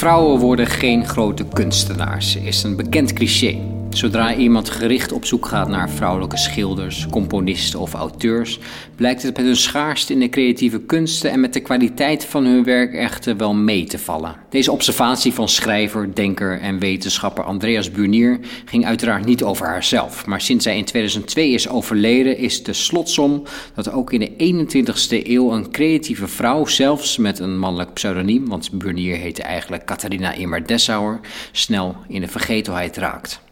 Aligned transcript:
Vrouwen 0.00 0.40
worden 0.40 0.66
geen 0.66 1.06
grote 1.06 1.44
kunstenaars, 1.44 2.36
is 2.36 2.62
een 2.62 2.76
bekend 2.76 3.12
cliché. 3.12 3.69
Zodra 3.90 4.34
iemand 4.34 4.70
gericht 4.70 5.12
op 5.12 5.24
zoek 5.24 5.46
gaat 5.46 5.68
naar 5.68 5.90
vrouwelijke 5.90 6.36
schilders, 6.36 7.06
componisten 7.10 7.80
of 7.80 7.94
auteurs, 7.94 8.58
blijkt 8.96 9.22
het 9.22 9.36
met 9.36 9.46
hun 9.46 9.56
schaarste 9.56 10.12
in 10.12 10.20
de 10.20 10.28
creatieve 10.28 10.80
kunsten 10.80 11.30
en 11.30 11.40
met 11.40 11.52
de 11.52 11.60
kwaliteit 11.60 12.24
van 12.24 12.44
hun 12.44 12.64
werk 12.64 12.94
echter 12.94 13.36
wel 13.36 13.54
mee 13.54 13.84
te 13.84 13.98
vallen. 13.98 14.36
Deze 14.48 14.72
observatie 14.72 15.32
van 15.32 15.48
schrijver, 15.48 16.14
denker 16.14 16.60
en 16.60 16.78
wetenschapper 16.78 17.44
Andreas 17.44 17.90
Burnier 17.90 18.40
ging 18.64 18.86
uiteraard 18.86 19.24
niet 19.24 19.42
over 19.42 19.66
haarzelf, 19.66 20.26
maar 20.26 20.40
sinds 20.40 20.64
zij 20.64 20.76
in 20.76 20.84
2002 20.84 21.50
is 21.50 21.68
overleden 21.68 22.38
is 22.38 22.62
de 22.62 22.72
slotsom 22.72 23.42
dat 23.74 23.92
ook 23.92 24.12
in 24.12 24.20
de 24.20 24.64
21ste 24.66 25.26
eeuw 25.26 25.52
een 25.52 25.70
creatieve 25.70 26.28
vrouw, 26.28 26.66
zelfs 26.66 27.16
met 27.16 27.38
een 27.38 27.58
mannelijk 27.58 27.92
pseudoniem, 27.92 28.48
want 28.48 28.70
Burnier 28.72 29.16
heette 29.16 29.42
eigenlijk 29.42 29.84
Catharina 29.84 30.32
Immer 30.32 30.66
Dessauer, 30.66 31.20
snel 31.52 31.96
in 32.08 32.20
de 32.20 32.28
vergetelheid 32.28 32.96
raakt. 32.96 33.48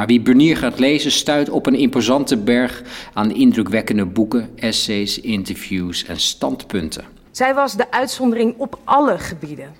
Maar 0.00 0.08
wie 0.08 0.20
Bernier 0.20 0.56
gaat 0.56 0.78
lezen, 0.78 1.10
stuit 1.10 1.50
op 1.50 1.66
een 1.66 1.74
imposante 1.74 2.36
berg 2.36 2.82
aan 3.12 3.34
indrukwekkende 3.34 4.06
boeken, 4.06 4.50
essays, 4.56 5.20
interviews 5.20 6.04
en 6.04 6.20
standpunten. 6.20 7.04
Zij 7.30 7.54
was 7.54 7.76
de 7.76 7.90
uitzondering 7.90 8.54
op 8.56 8.78
alle 8.84 9.18
gebieden. 9.18 9.74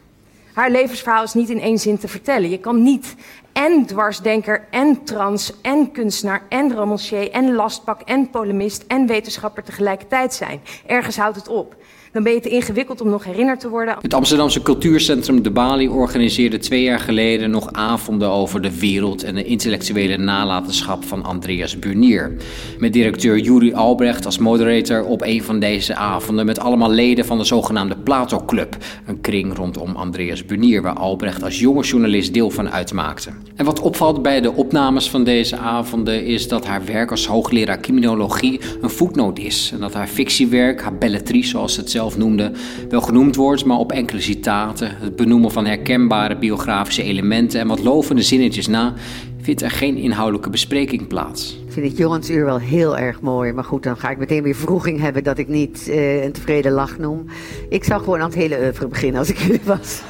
Haar 0.52 0.70
levensverhaal 0.70 1.22
is 1.22 1.34
niet 1.34 1.50
in 1.50 1.60
één 1.60 1.78
zin 1.78 1.98
te 1.98 2.08
vertellen. 2.08 2.50
Je 2.50 2.58
kan 2.58 2.82
niet 2.82 3.14
en 3.52 3.86
dwarsdenker 3.86 4.66
en 4.70 5.04
trans 5.04 5.60
en 5.62 5.92
kunstenaar 5.92 6.42
en 6.48 6.74
romancier 6.74 7.30
en 7.30 7.54
lastpak 7.54 8.00
en 8.00 8.30
polemist 8.30 8.84
en 8.88 9.06
wetenschapper 9.06 9.62
tegelijkertijd 9.62 10.34
zijn. 10.34 10.60
Ergens 10.86 11.16
houdt 11.16 11.36
het 11.36 11.48
op 11.48 11.76
dan 12.12 12.22
ben 12.22 12.32
je 12.32 12.40
te 12.40 12.48
ingewikkeld 12.48 13.00
om 13.00 13.08
nog 13.08 13.24
herinnerd 13.24 13.60
te 13.60 13.68
worden. 13.68 13.96
Het 14.00 14.14
Amsterdamse 14.14 14.62
cultuurcentrum 14.62 15.42
De 15.42 15.50
Bali 15.50 15.88
organiseerde 15.88 16.58
twee 16.58 16.82
jaar 16.82 17.00
geleden 17.00 17.50
nog 17.50 17.72
avonden 17.72 18.28
over 18.28 18.62
de 18.62 18.78
wereld 18.78 19.22
en 19.22 19.34
de 19.34 19.44
intellectuele 19.44 20.16
nalatenschap 20.16 21.04
van 21.04 21.24
Andreas 21.24 21.78
Burnier. 21.78 22.36
Met 22.78 22.92
directeur 22.92 23.38
Juri 23.38 23.74
Albrecht 23.74 24.26
als 24.26 24.38
moderator 24.38 25.04
op 25.04 25.22
een 25.22 25.42
van 25.42 25.60
deze 25.60 25.94
avonden 25.94 26.46
met 26.46 26.58
allemaal 26.58 26.90
leden 26.90 27.24
van 27.24 27.38
de 27.38 27.44
zogenaamde 27.44 27.96
Plato 27.96 28.44
Club, 28.44 28.76
een 29.06 29.20
kring 29.20 29.56
rondom 29.56 29.96
Andreas 29.96 30.44
Burnier 30.44 30.82
waar 30.82 30.94
Albrecht 30.94 31.42
als 31.42 31.58
jonge 31.58 31.82
journalist 31.82 32.34
deel 32.34 32.50
van 32.50 32.70
uitmaakte. 32.70 33.30
En 33.60 33.64
wat 33.64 33.80
opvalt 33.80 34.22
bij 34.22 34.40
de 34.40 34.52
opnames 34.52 35.10
van 35.10 35.24
deze 35.24 35.56
avonden 35.56 36.24
is 36.24 36.48
dat 36.48 36.66
haar 36.66 36.84
werk 36.84 37.10
als 37.10 37.26
hoogleraar 37.26 37.80
criminologie 37.80 38.60
een 38.80 38.90
voetnoot 38.90 39.38
is 39.38 39.70
en 39.74 39.80
dat 39.80 39.94
haar 39.94 40.06
fictiewerk, 40.06 40.82
haar 40.82 40.98
belletrie 40.98 41.44
zoals 41.44 41.76
het 41.76 41.90
zelf 41.90 42.16
noemde, 42.18 42.52
wel 42.88 43.00
genoemd 43.00 43.36
wordt, 43.36 43.64
maar 43.64 43.78
op 43.78 43.92
enkele 43.92 44.20
citaten, 44.20 44.96
het 45.00 45.16
benoemen 45.16 45.50
van 45.50 45.66
herkenbare 45.66 46.36
biografische 46.36 47.02
elementen 47.02 47.60
en 47.60 47.66
wat 47.66 47.82
lovende 47.82 48.22
zinnetjes 48.22 48.66
na, 48.66 48.94
vindt 49.40 49.62
er 49.62 49.70
geen 49.70 49.96
inhoudelijke 49.96 50.50
bespreking 50.50 51.06
plaats. 51.06 51.58
Ik 51.66 51.72
vind 51.72 51.86
het 51.86 51.96
jongensuur 51.96 52.44
wel 52.44 52.58
heel 52.58 52.98
erg 52.98 53.20
mooi. 53.20 53.52
Maar 53.52 53.64
goed, 53.64 53.82
dan 53.82 53.96
ga 53.96 54.10
ik 54.10 54.18
meteen 54.18 54.42
weer 54.42 54.54
vroeging 54.54 55.00
hebben 55.00 55.24
dat 55.24 55.38
ik 55.38 55.48
niet 55.48 55.86
uh, 55.88 56.24
een 56.24 56.32
tevreden 56.32 56.72
lach 56.72 56.98
noem. 56.98 57.26
Ik 57.68 57.84
zou 57.84 58.00
gewoon 58.00 58.20
aan 58.20 58.28
het 58.28 58.34
hele 58.34 58.58
oeuvre 58.62 58.88
beginnen 58.88 59.18
als 59.18 59.30
ik 59.30 59.38
jullie 59.38 59.60
was. 59.76 60.02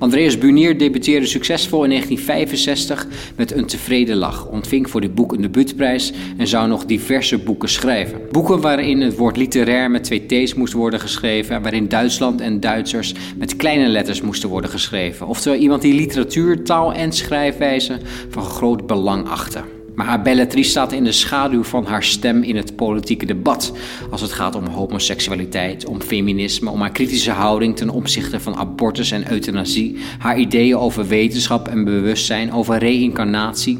Andreas 0.00 0.38
Bunier 0.38 0.78
debuteerde 0.78 1.26
succesvol 1.26 1.84
in 1.84 1.88
1965 1.88 3.06
met 3.36 3.52
Een 3.52 3.66
Tevreden 3.66 4.16
Lach, 4.16 4.46
ontving 4.46 4.90
voor 4.90 5.00
dit 5.00 5.14
boek 5.14 5.32
een 5.32 5.40
debuutprijs 5.40 6.12
en 6.38 6.46
zou 6.46 6.68
nog 6.68 6.84
diverse 6.84 7.38
boeken 7.38 7.68
schrijven. 7.68 8.20
Boeken 8.30 8.60
waarin 8.60 9.00
het 9.00 9.16
woord 9.16 9.36
literair 9.36 9.90
met 9.90 10.04
twee 10.04 10.26
T's 10.26 10.54
moest 10.54 10.72
worden 10.72 11.00
geschreven 11.00 11.54
en 11.56 11.62
waarin 11.62 11.88
Duitsland 11.88 12.40
en 12.40 12.60
Duitsers 12.60 13.14
met 13.36 13.56
kleine 13.56 13.88
letters 13.88 14.20
moesten 14.20 14.48
worden 14.48 14.70
geschreven. 14.70 15.26
Oftewel 15.26 15.58
iemand 15.58 15.82
die 15.82 15.94
literatuur, 15.94 16.64
taal 16.64 16.92
en 16.92 17.12
schrijfwijze 17.12 17.98
van 18.28 18.42
groot 18.42 18.86
belang 18.86 19.28
achtte. 19.28 19.79
Maar 20.06 20.22
belletrie 20.22 20.64
staat 20.64 20.92
in 20.92 21.04
de 21.04 21.12
schaduw 21.12 21.62
van 21.62 21.84
haar 21.84 22.04
stem 22.04 22.42
in 22.42 22.56
het 22.56 22.76
politieke 22.76 23.26
debat. 23.26 23.72
Als 24.10 24.20
het 24.20 24.32
gaat 24.32 24.54
om 24.54 24.66
homoseksualiteit, 24.66 25.86
om 25.86 26.00
feminisme, 26.00 26.70
om 26.70 26.80
haar 26.80 26.92
kritische 26.92 27.30
houding 27.30 27.76
ten 27.76 27.90
opzichte 27.90 28.40
van 28.40 28.56
abortus 28.56 29.10
en 29.10 29.32
euthanasie, 29.32 29.96
haar 30.18 30.38
ideeën 30.38 30.76
over 30.76 31.06
wetenschap 31.06 31.68
en 31.68 31.84
bewustzijn, 31.84 32.52
over 32.52 32.78
reïncarnatie. 32.78 33.78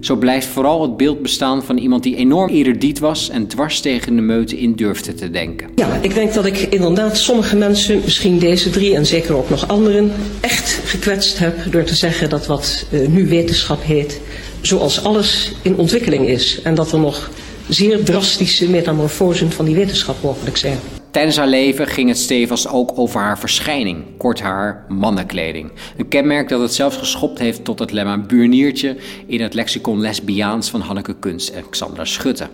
Zo 0.00 0.16
blijft 0.16 0.46
vooral 0.46 0.82
het 0.82 0.96
beeld 0.96 1.22
bestaan 1.22 1.64
van 1.64 1.78
iemand 1.78 2.02
die 2.02 2.16
enorm 2.16 2.50
erudiet 2.50 2.98
was 2.98 3.30
en 3.30 3.46
dwars 3.46 3.80
tegen 3.80 4.14
de 4.14 4.22
meute 4.22 4.58
in 4.58 4.74
durfde 4.74 5.14
te 5.14 5.30
denken. 5.30 5.68
Ja, 5.74 5.98
ik 6.00 6.14
denk 6.14 6.34
dat 6.34 6.46
ik 6.46 6.58
inderdaad 6.58 7.18
sommige 7.18 7.56
mensen, 7.56 8.00
misschien 8.04 8.38
deze 8.38 8.70
drie 8.70 8.94
en 8.94 9.06
zeker 9.06 9.36
ook 9.36 9.50
nog 9.50 9.68
anderen, 9.68 10.12
echt 10.40 10.80
gekwetst 10.84 11.38
heb 11.38 11.56
door 11.70 11.84
te 11.84 11.94
zeggen 11.94 12.30
dat 12.30 12.46
wat 12.46 12.86
uh, 12.90 13.08
nu 13.08 13.28
wetenschap 13.28 13.82
heet, 13.82 14.20
zoals 14.60 15.04
alles 15.04 15.52
in 15.62 15.76
ontwikkeling 15.76 16.28
is. 16.28 16.62
En 16.62 16.74
dat 16.74 16.92
er 16.92 16.98
nog 16.98 17.30
zeer 17.68 18.04
drastische 18.04 18.68
metamorfosen 18.70 19.52
van 19.52 19.64
die 19.64 19.74
wetenschap 19.74 20.22
mogelijk 20.22 20.56
zijn. 20.56 20.78
Tijdens 21.10 21.36
haar 21.36 21.48
leven 21.48 21.86
ging 21.86 22.08
het 22.08 22.18
stevast 22.18 22.68
ook 22.68 22.92
over 22.98 23.20
haar 23.20 23.38
verschijning. 23.38 24.04
Kort 24.16 24.40
haar, 24.40 24.84
mannenkleding. 24.88 25.70
Een 25.96 26.08
kenmerk 26.08 26.48
dat 26.48 26.60
het 26.60 26.74
zelfs 26.74 26.96
geschopt 26.96 27.38
heeft 27.38 27.64
tot 27.64 27.78
het 27.78 27.92
lemma 27.92 28.18
buurniertje 28.18 28.96
in 29.26 29.40
het 29.40 29.54
lexicon 29.54 30.00
lesbiaans 30.00 30.70
van 30.70 30.80
Hanneke 30.80 31.14
Kunst 31.18 31.48
en 31.48 31.68
Xandra 31.70 32.04
Schutte. 32.04 32.48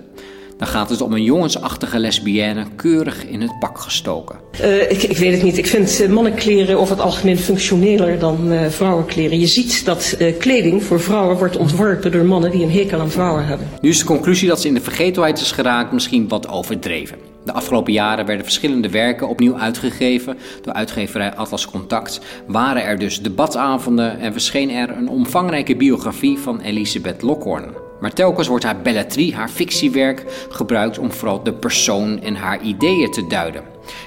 Dan 0.59 0.69
gaat 0.69 0.91
het 0.91 1.01
om 1.01 1.13
een 1.13 1.23
jongensachtige 1.23 1.99
lesbienne 1.99 2.67
keurig 2.77 3.27
in 3.27 3.41
het 3.41 3.59
pak 3.59 3.79
gestoken. 3.79 4.37
Uh, 4.61 4.91
ik, 4.91 5.03
ik, 5.03 5.17
weet 5.17 5.33
het 5.33 5.43
niet. 5.43 5.59
Ik 5.59 5.67
vind 5.67 6.01
uh, 6.01 6.09
mannenkleren 6.09 6.79
over 6.79 6.97
het 6.97 7.05
algemeen 7.05 7.39
functioneler 7.39 8.19
dan 8.19 8.53
uh, 8.53 8.67
vrouwenkleren. 8.67 9.41
Je 9.41 9.47
ziet 9.47 9.85
dat 9.85 10.17
kleding 10.39 10.83
voor 10.83 11.01
vrouwen 11.01 11.37
wordt 11.37 11.57
ontworpen 11.57 12.13
door 12.13 12.25
mannen 12.25 12.51
die 12.51 12.63
een 12.63 12.73
hekel 12.73 13.01
aan 13.01 13.11
vrouwen 13.11 13.47
hebben. 13.47 13.69
Nu 13.81 13.89
is 13.89 13.99
de 13.99 14.05
conclusie 14.05 14.49
dat 14.49 14.61
ze 14.61 14.69
in 14.69 14.75
de 14.75 14.81
vergetelheid 14.81 15.41
is 15.41 15.53
geraakt 15.53 15.93
misschien 15.93 16.29
wat 16.29 16.49
overdreven. 16.49 17.19
De 17.45 17.53
afgelopen 17.53 17.93
jaren 17.93 18.27
werden 18.27 18.45
verschillende 18.45 18.91
werken 18.91 19.29
opnieuw 19.29 19.57
uitgegeven 19.57 20.37
door 20.63 20.73
uitgeverij 20.73 21.35
Atlas 21.35 21.67
Contact. 21.67 22.21
Waren 22.47 22.85
er 22.85 22.99
dus 22.99 23.23
debatavonden 23.23 24.19
en 24.19 24.33
verscheen 24.33 24.71
er 24.71 24.91
een 24.91 25.09
omvangrijke 25.09 25.77
biografie 25.77 26.39
van 26.39 26.61
Elisabeth 26.61 27.23
Lockhorn. 27.23 27.86
Maar 28.01 28.13
telkens 28.13 28.49
wordt 28.49 28.65
haar 28.65 28.83
belletrie, 28.83 29.35
haar 29.35 29.49
fictiewerk, 29.49 30.47
gebruikt 30.51 30.99
om 30.99 31.13
vooral 31.13 31.43
de 31.43 31.53
persoon 31.53 32.21
en 32.21 32.35
haar 32.35 32.63
ideeën 32.63 33.11
te 33.11 33.27
duiden. 33.27 33.63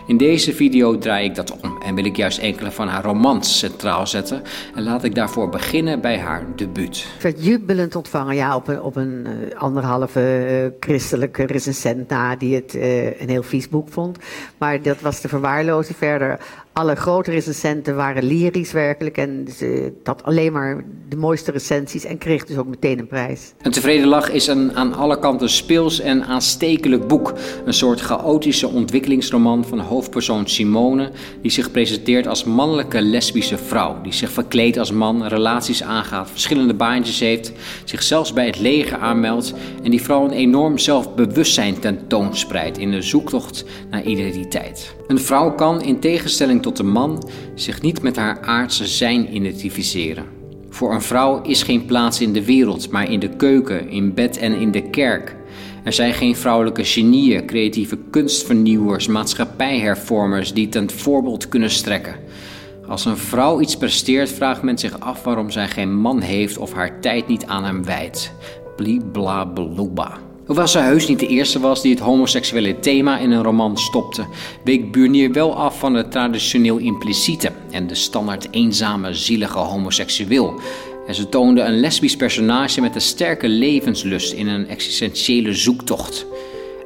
In 0.08 0.18
deze 0.18 0.54
video 0.54 0.98
draai 0.98 1.26
ik 1.26 1.36
dat 1.36 1.60
om 1.62 1.82
en 1.82 1.96
wil 1.96 2.06
ik 2.06 2.16
juist 2.16 2.38
enkele 2.38 2.72
van 2.72 2.88
haar 2.88 3.04
romans 3.04 3.58
centraal 3.60 4.08
zetten. 4.08 4.42
En 4.76 4.84
laat 4.84 5.04
ik 5.04 5.16
daarvoor 5.16 5.50
beginnen 5.50 6.02
bij 6.02 6.20
haar 6.20 6.46
debuut. 6.56 6.98
Ik 7.16 7.22
werd 7.22 7.46
jubelend 7.46 7.96
ontvangen 7.96 8.36
ja, 8.36 8.56
op 8.56 8.68
een, 8.68 8.82
op 8.82 8.96
een 8.96 9.28
uh, 9.28 9.60
anderhalve 9.60 10.48
uh, 10.50 10.72
christelijke 10.80 11.46
recensent 11.46 12.10
na 12.10 12.36
die 12.36 12.56
het 12.56 12.76
uh, 12.76 13.22
een 13.22 13.30
heel 13.30 13.44
vies 13.44 13.70
boek 13.70 13.90
vond. 13.90 14.18
Maar 14.58 14.82
dat 14.82 15.02
was 15.02 15.20
te 15.20 15.28
verwaarlozen 15.28 15.96
verder 15.96 16.40
alle 16.80 16.96
grote 16.96 17.32
recensenten 17.32 17.96
waren 17.96 18.24
lyrisch 18.24 18.72
werkelijk 18.72 19.18
en 19.18 19.48
ze 19.58 19.94
had 20.04 20.24
alleen 20.24 20.54
maar 20.54 20.84
de 21.10 21.16
mooiste 21.16 21.52
recensies 21.52 22.06
en 22.06 22.18
kreeg 22.18 22.46
dus 22.46 22.58
ook 22.58 22.68
meteen 22.68 23.00
een 23.00 23.08
prijs. 23.08 23.54
Een 23.62 23.72
tevreden 23.72 24.08
lach 24.08 24.32
is 24.32 24.48
een 24.48 24.76
aan 24.76 24.94
alle 24.94 25.20
kanten 25.20 25.50
speels 25.50 26.00
en 26.00 26.24
aanstekelijk 26.24 27.08
boek. 27.08 27.34
Een 27.66 27.74
soort 27.74 28.02
chaotische 28.02 28.68
ontwikkelingsroman 28.68 29.66
van 29.66 29.80
hoofdpersoon 29.80 30.48
Simone, 30.48 31.12
die 31.42 31.52
zich 31.52 31.72
presenteert 31.72 32.28
als 32.28 32.44
mannelijke 32.44 33.02
lesbische 33.02 33.58
vrouw, 33.58 34.02
die 34.02 34.14
zich 34.14 34.32
verkleedt 34.32 34.78
als 34.78 34.92
man, 34.92 35.28
relaties 35.28 35.84
aangaat, 35.84 36.30
verschillende 36.32 36.74
baantjes 36.74 37.20
heeft, 37.20 37.52
zich 37.84 38.04
zelfs 38.04 38.34
bij 38.34 38.46
het 38.46 38.60
leger 38.60 38.98
aanmeldt 38.98 39.54
en 39.84 39.92
die 39.92 40.02
vooral 40.02 40.26
een 40.26 40.32
enorm 40.32 40.78
zelfbewustzijn 40.78 41.80
tentoonspreidt 41.80 42.78
in 42.78 42.92
de 42.92 43.02
zoektocht 43.02 43.66
naar 43.90 44.04
identiteit. 44.04 44.98
Een 45.08 45.20
vrouw 45.20 45.52
kan, 45.52 45.82
in 45.82 46.00
tegenstelling 46.00 46.62
tot 46.62 46.69
de 46.78 46.84
man, 46.84 47.30
zich 47.56 47.82
niet 47.82 48.02
met 48.02 48.16
haar 48.16 48.42
aardse 48.42 48.88
zijn 48.88 49.36
identificeren. 49.36 50.26
Voor 50.70 50.94
een 50.94 51.02
vrouw 51.02 51.42
is 51.42 51.64
geen 51.64 51.86
plaats 51.86 52.22
in 52.22 52.34
de 52.34 52.46
wereld, 52.46 52.90
maar 52.90 53.12
in 53.12 53.20
de 53.20 53.30
keuken, 53.30 53.90
in 53.90 54.14
bed 54.14 54.38
en 54.38 54.60
in 54.60 54.72
de 54.72 54.90
kerk. 54.90 55.36
Er 55.84 55.94
zijn 55.94 56.14
geen 56.14 56.36
vrouwelijke 56.36 56.84
genieën, 56.84 57.46
creatieve 57.46 57.98
kunstvernieuwers, 58.10 59.08
maatschappijhervormers 59.08 60.54
die 60.54 60.70
ten 60.70 60.90
voorbeeld 60.90 61.48
kunnen 61.48 61.70
strekken. 61.70 62.16
Als 62.88 63.06
een 63.06 63.18
vrouw 63.18 63.62
iets 63.62 63.78
presteert, 63.78 64.32
vraagt 64.32 64.62
men 64.62 64.78
zich 64.78 65.00
af 65.00 65.24
waarom 65.24 65.52
zij 65.52 65.68
geen 65.68 65.96
man 65.96 66.22
heeft 66.22 66.58
of 66.58 66.74
haar 66.74 67.00
tijd 67.00 67.28
niet 67.28 67.46
aan 67.46 67.64
hem 67.64 67.86
wijdt. 67.86 68.32
Blibla 68.76 69.52
Hoewel 70.50 70.68
ze 70.68 70.80
heus 70.80 71.08
niet 71.08 71.20
de 71.20 71.28
eerste 71.28 71.60
was 71.60 71.82
die 71.82 71.92
het 71.92 72.04
homoseksuele 72.04 72.80
thema 72.80 73.18
in 73.18 73.32
een 73.32 73.44
roman 73.44 73.78
stopte, 73.78 74.26
week 74.64 74.92
Burnier 74.92 75.32
wel 75.32 75.56
af 75.56 75.80
van 75.80 75.94
het 75.94 76.12
traditioneel 76.12 76.78
impliciete 76.78 77.52
en 77.72 77.88
de 77.88 77.96
standaard 77.96 78.48
eenzame, 78.52 79.14
zielige 79.14 79.58
homoseksueel. 79.58 80.60
En 81.08 81.16
ze 81.16 81.30
toonde 81.30 81.62
een 81.62 81.80
lesbisch 81.80 82.16
personage 82.16 82.82
met 82.82 82.96
een 82.96 83.02
sterke 83.02 83.48
levenslust 83.48 84.34
in 84.34 84.48
een 84.48 84.68
existentiële 84.68 85.54
zoektocht. 85.54 86.26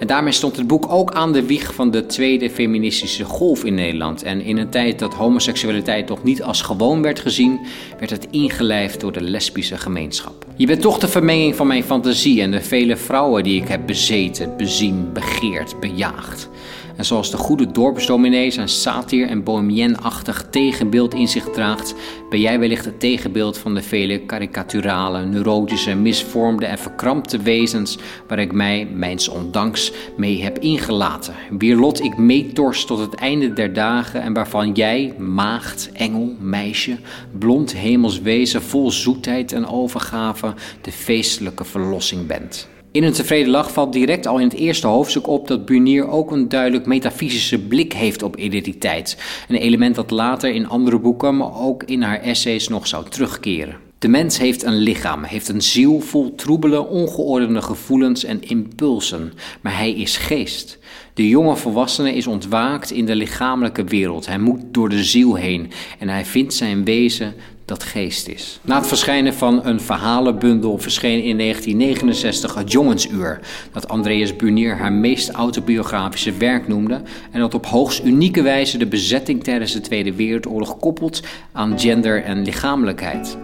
En 0.03 0.09
daarmee 0.09 0.33
stond 0.33 0.55
het 0.57 0.67
boek 0.67 0.85
ook 0.89 1.11
aan 1.11 1.33
de 1.33 1.45
wieg 1.45 1.73
van 1.73 1.91
de 1.91 2.05
tweede 2.05 2.49
feministische 2.49 3.23
golf 3.23 3.63
in 3.63 3.73
Nederland. 3.73 4.23
En 4.23 4.41
in 4.41 4.57
een 4.57 4.69
tijd 4.69 4.99
dat 4.99 5.13
homoseksualiteit 5.13 6.09
nog 6.09 6.23
niet 6.23 6.43
als 6.43 6.61
gewoon 6.61 7.01
werd 7.01 7.19
gezien, 7.19 7.59
werd 7.99 8.11
het 8.11 8.27
ingelijfd 8.31 8.99
door 8.99 9.11
de 9.11 9.21
lesbische 9.21 9.77
gemeenschap. 9.77 10.45
Je 10.55 10.65
bent 10.65 10.81
toch 10.81 10.97
de 10.97 11.07
vermenging 11.07 11.55
van 11.55 11.67
mijn 11.67 11.83
fantasie 11.83 12.41
en 12.41 12.51
de 12.51 12.61
vele 12.61 12.97
vrouwen 12.97 13.43
die 13.43 13.61
ik 13.61 13.67
heb 13.67 13.85
bezeten, 13.85 14.57
bezien, 14.57 15.13
begeerd, 15.13 15.79
bejaagd. 15.79 16.49
En 16.95 17.05
zoals 17.05 17.31
de 17.31 17.37
goede 17.37 17.71
dorpsdominee 17.71 18.51
zijn 18.51 18.69
satire 18.69 19.25
en 19.25 19.43
bohemienachtig 19.43 20.47
tegenbeeld 20.49 21.13
in 21.13 21.27
zich 21.27 21.49
draagt, 21.49 21.95
ben 22.29 22.39
jij 22.39 22.59
wellicht 22.59 22.85
het 22.85 22.99
tegenbeeld 22.99 23.57
van 23.57 23.75
de 23.75 23.81
vele 23.81 24.19
karikaturale, 24.19 25.25
neurotische, 25.25 25.95
misvormde 25.95 26.65
en 26.65 26.77
verkrampte 26.77 27.37
wezens 27.37 27.97
waar 28.27 28.39
ik 28.39 28.51
mij, 28.51 28.87
mijns 28.93 29.27
ondanks, 29.27 29.91
mee 30.17 30.43
heb 30.43 30.59
ingelaten. 30.59 31.33
Wier 31.57 31.75
lot 31.75 32.03
ik 32.03 32.17
meetorst 32.17 32.87
tot 32.87 32.99
het 32.99 33.15
einde 33.15 33.53
der 33.53 33.73
dagen 33.73 34.21
en 34.21 34.33
waarvan 34.33 34.71
jij, 34.71 35.13
maagd, 35.17 35.89
engel, 35.93 36.35
meisje, 36.39 36.97
blond 37.39 37.73
hemelswezen 37.73 38.61
vol 38.61 38.91
zoetheid 38.91 39.51
en 39.51 39.67
overgave, 39.67 40.53
de 40.81 40.91
feestelijke 40.91 41.63
verlossing 41.63 42.27
bent. 42.27 42.71
In 42.93 43.03
een 43.03 43.13
tevreden 43.13 43.51
lach 43.51 43.71
valt 43.71 43.93
direct 43.93 44.27
al 44.27 44.39
in 44.39 44.47
het 44.47 44.57
eerste 44.57 44.87
hoofdstuk 44.87 45.27
op 45.27 45.47
dat 45.47 45.65
Bunier 45.65 46.07
ook 46.07 46.31
een 46.31 46.49
duidelijk 46.49 46.85
metafysische 46.85 47.59
blik 47.59 47.93
heeft 47.93 48.23
op 48.23 48.37
identiteit. 48.37 49.17
Een 49.47 49.55
element 49.55 49.95
dat 49.95 50.11
later 50.11 50.49
in 50.53 50.67
andere 50.67 50.99
boeken, 50.99 51.37
maar 51.37 51.59
ook 51.59 51.83
in 51.83 52.01
haar 52.01 52.21
essays 52.21 52.67
nog 52.67 52.87
zou 52.87 53.09
terugkeren. 53.09 53.75
De 53.99 54.07
mens 54.07 54.37
heeft 54.37 54.63
een 54.63 54.77
lichaam, 54.77 55.23
heeft 55.23 55.47
een 55.47 55.61
ziel 55.61 55.99
vol 55.99 56.35
troebele, 56.35 56.87
ongeordende 56.87 57.61
gevoelens 57.61 58.23
en 58.23 58.41
impulsen, 58.41 59.33
maar 59.61 59.77
hij 59.77 59.91
is 59.91 60.17
geest. 60.17 60.79
De 61.13 61.27
jonge 61.27 61.55
volwassene 61.55 62.13
is 62.13 62.27
ontwaakt 62.27 62.91
in 62.91 63.05
de 63.05 63.15
lichamelijke 63.15 63.83
wereld. 63.83 64.25
Hij 64.25 64.39
moet 64.39 64.61
door 64.71 64.89
de 64.89 65.03
ziel 65.03 65.35
heen 65.35 65.71
en 65.99 66.09
hij 66.09 66.25
vindt 66.25 66.53
zijn 66.53 66.83
wezen 66.83 67.33
dat 67.73 67.83
geest 67.83 68.27
is. 68.27 68.59
Na 68.61 68.75
het 68.77 68.87
verschijnen 68.87 69.33
van 69.33 69.65
een 69.65 69.79
verhalenbundel 69.79 70.77
verscheen 70.77 71.23
in 71.23 71.37
1969 71.37 72.55
het 72.55 72.71
Jongensuur, 72.71 73.39
dat 73.71 73.87
Andreas 73.87 74.35
Bunier 74.35 74.77
haar 74.77 74.91
meest 74.91 75.29
autobiografische 75.29 76.31
werk 76.31 76.67
noemde 76.67 77.01
en 77.31 77.39
dat 77.39 77.53
op 77.53 77.65
hoogst 77.65 78.03
unieke 78.03 78.41
wijze 78.41 78.77
de 78.77 78.85
bezetting 78.85 79.43
tijdens 79.43 79.73
de 79.73 79.81
Tweede 79.81 80.13
Wereldoorlog 80.13 80.79
koppelt 80.79 81.21
aan 81.51 81.79
gender 81.79 82.23
en 82.23 82.43
lichamelijkheid. 82.43 83.37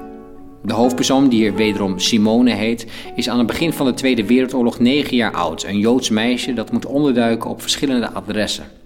De 0.64 0.74
hoofdpersoon, 0.74 1.30
die 1.30 1.40
hier 1.40 1.56
wederom 1.56 2.00
Simone 2.00 2.54
heet, 2.54 2.88
is 3.16 3.30
aan 3.30 3.38
het 3.38 3.48
begin 3.48 3.74
van 3.74 3.86
de 3.86 3.94
Tweede 3.94 4.26
Wereldoorlog 4.26 4.80
9 4.80 5.16
jaar 5.16 5.34
oud. 5.34 5.64
Een 5.64 5.80
Joods 5.80 6.10
meisje 6.10 6.54
dat 6.54 6.72
moet 6.72 6.86
onderduiken 6.86 7.50
op 7.50 7.62
verschillende 7.62 8.10
adressen. 8.12 8.79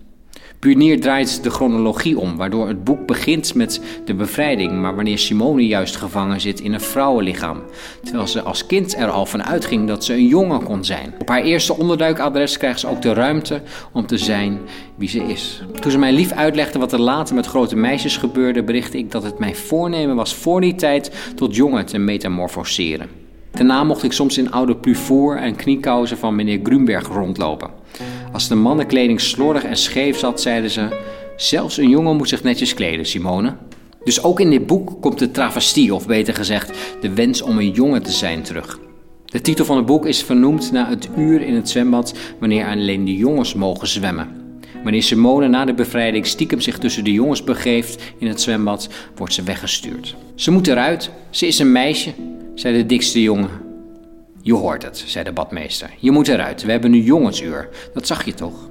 Punier 0.64 1.00
draait 1.00 1.44
de 1.44 1.50
chronologie 1.50 2.20
om, 2.20 2.36
waardoor 2.36 2.68
het 2.68 2.84
boek 2.84 3.08
begint 3.08 3.54
met 3.56 3.82
de 4.06 4.14
bevrijding, 4.14 4.72
maar 4.72 4.96
wanneer 4.96 5.18
Simone 5.18 5.68
juist 5.68 5.96
gevangen 5.96 6.42
zit 6.42 6.60
in 6.60 6.74
een 6.74 6.82
vrouwenlichaam, 6.82 7.62
terwijl 8.04 8.28
ze 8.28 8.42
als 8.42 8.66
kind 8.66 8.96
er 8.96 9.10
al 9.10 9.26
van 9.26 9.44
uitging 9.44 9.88
dat 9.88 10.06
ze 10.06 10.14
een 10.14 10.28
jongen 10.28 10.64
kon 10.64 10.84
zijn. 10.84 11.14
Op 11.20 11.30
haar 11.30 11.42
eerste 11.42 11.78
onderduikadres 11.78 12.58
krijgt 12.58 12.80
ze 12.80 12.88
ook 12.88 13.02
de 13.02 13.14
ruimte 13.14 13.62
om 13.92 14.06
te 14.06 14.18
zijn 14.18 14.60
wie 14.96 15.10
ze 15.10 15.24
is. 15.24 15.64
Toen 15.80 15.92
ze 15.92 15.98
mij 15.98 16.14
lief 16.14 16.32
uitlegde 16.32 16.80
wat 16.80 16.94
er 16.94 17.02
later 17.02 17.36
met 17.36 17.46
grote 17.46 17.76
meisjes 17.76 18.18
gebeurde, 18.18 18.64
berichtte 18.64 18.98
ik 18.98 19.12
dat 19.12 19.24
het 19.24 19.40
mijn 19.40 19.56
voornemen 19.56 20.16
was 20.16 20.36
voor 20.36 20.62
die 20.62 20.76
tijd 20.76 21.12
tot 21.36 21.56
jongen 21.56 21.86
te 21.86 21.98
metamorfoseren. 21.98 23.10
Daarna 23.52 23.84
mocht 23.84 24.04
ik 24.04 24.12
soms 24.12 24.38
in 24.38 24.52
oude 24.52 24.76
pluvoer 24.76 25.38
en 25.38 25.56
kniekousen 25.56 26.18
van 26.18 26.36
meneer 26.36 26.60
Grunberg 26.64 27.08
rondlopen. 27.08 27.70
Als 28.34 28.48
de 28.48 28.56
mannenkleding 28.56 29.22
slordig 29.22 29.64
en 29.64 29.78
scheef 29.78 30.18
zat, 30.18 30.42
zeiden 30.42 30.70
ze: 30.70 30.88
Zelfs 31.38 31.78
een 31.78 31.90
jongen 31.90 32.16
moet 32.16 32.30
zich 32.30 32.44
netjes 32.44 32.74
kleden, 32.74 33.06
Simone. 33.06 33.56
Dus 34.04 34.24
ook 34.24 34.40
in 34.40 34.50
dit 34.50 34.68
boek 34.68 35.02
komt 35.02 35.20
de 35.20 35.32
travestie, 35.32 35.94
of 35.94 36.08
beter 36.08 36.34
gezegd, 36.34 36.78
de 37.02 37.14
wens 37.14 37.42
om 37.42 37.58
een 37.58 37.72
jongen 37.72 38.04
te 38.04 38.12
zijn 38.12 38.42
terug. 38.42 38.80
De 39.26 39.42
titel 39.42 39.66
van 39.66 39.78
het 39.78 39.86
boek 39.86 40.06
is 40.06 40.24
vernoemd 40.24 40.72
naar 40.72 40.90
het 40.90 41.10
uur 41.18 41.42
in 41.42 41.54
het 41.54 41.70
zwembad 41.70 42.14
wanneer 42.40 42.66
alleen 42.66 43.06
de 43.06 43.18
jongens 43.18 43.54
mogen 43.54 43.88
zwemmen. 43.88 44.28
Wanneer 44.84 45.04
Simone 45.04 45.48
na 45.48 45.66
de 45.66 45.74
bevrijding 45.74 46.26
stiekem 46.26 46.62
zich 46.62 46.78
tussen 46.78 47.04
de 47.04 47.12
jongens 47.12 47.44
begeeft 47.44 48.04
in 48.18 48.28
het 48.28 48.42
zwembad, 48.42 48.90
wordt 49.16 49.34
ze 49.34 49.44
weggestuurd. 49.44 50.16
Ze 50.36 50.52
moet 50.52 50.68
eruit, 50.68 51.12
ze 51.30 51.48
is 51.48 51.60
een 51.60 51.72
meisje, 51.72 52.14
zei 52.56 52.78
de 52.78 52.86
dikste 52.86 53.22
jongen. 53.22 53.63
Je 54.46 54.54
hoort 54.54 54.84
het, 54.84 55.04
zei 55.06 55.24
de 55.24 55.32
badmeester. 55.32 55.90
Je 56.00 56.12
moet 56.12 56.28
eruit, 56.28 56.64
we 56.64 56.72
hebben 56.72 56.92
nu 56.92 57.02
jongensuur. 57.02 57.70
Dat 57.94 58.08
zag 58.08 58.26
je 58.26 58.34
toch? 58.34 58.70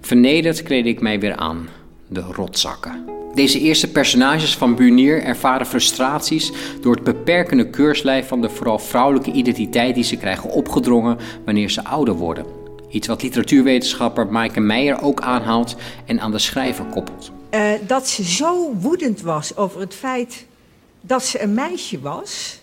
Vernederd 0.00 0.62
kleed 0.62 0.86
ik 0.86 1.00
mij 1.00 1.20
weer 1.20 1.36
aan. 1.36 1.68
De 2.08 2.20
rotzakken. 2.20 3.04
Deze 3.34 3.60
eerste 3.60 3.90
personages 3.90 4.56
van 4.56 4.74
Bunier 4.74 5.22
ervaren 5.22 5.66
frustraties 5.66 6.52
door 6.80 6.94
het 6.94 7.04
beperkende 7.04 7.70
keurslijf 7.70 8.28
van 8.28 8.40
de 8.40 8.48
vooral 8.48 8.78
vrouwelijke 8.78 9.32
identiteit 9.32 9.94
die 9.94 10.04
ze 10.04 10.16
krijgen 10.16 10.50
opgedrongen 10.50 11.18
wanneer 11.44 11.70
ze 11.70 11.84
ouder 11.84 12.14
worden. 12.14 12.46
Iets 12.90 13.06
wat 13.06 13.22
literatuurwetenschapper 13.22 14.26
Maaike 14.26 14.60
Meijer 14.60 15.02
ook 15.02 15.20
aanhaalt 15.20 15.76
en 16.06 16.20
aan 16.20 16.30
de 16.30 16.38
schrijver 16.38 16.84
koppelt. 16.84 17.30
Uh, 17.50 17.72
dat 17.86 18.08
ze 18.08 18.24
zo 18.24 18.74
woedend 18.74 19.20
was 19.20 19.56
over 19.56 19.80
het 19.80 19.94
feit 19.94 20.46
dat 21.00 21.24
ze 21.24 21.42
een 21.42 21.54
meisje 21.54 22.00
was. 22.00 22.62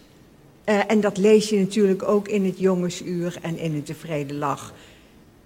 Uh, 0.71 0.79
en 0.87 0.99
dat 0.99 1.17
lees 1.17 1.49
je 1.49 1.59
natuurlijk 1.59 2.03
ook 2.03 2.27
in 2.27 2.45
het 2.45 2.59
jongensuur 2.59 3.37
en 3.41 3.57
in 3.57 3.75
het 3.75 3.85
tevreden 3.85 4.37
lach. 4.37 4.73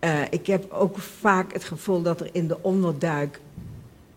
Uh, 0.04 0.22
ik 0.30 0.48
heb 0.48 0.72
ook 0.72 0.98
vaak 0.98 1.54
het 1.54 1.64
gevoel 1.64 2.02
dat 2.02 2.20
er 2.20 2.30
in 2.32 2.48
de 2.48 2.58
onderduik 2.62 3.40